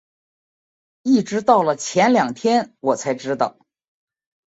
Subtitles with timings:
[1.03, 3.59] 一直到了前两天我才知道